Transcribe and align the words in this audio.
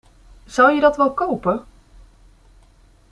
Zou 0.45 0.71
je 0.73 0.81
dat 0.81 0.97
wel 0.97 1.13
kopen? 1.13 1.65